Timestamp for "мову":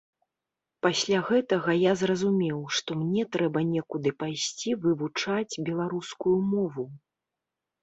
6.53-6.91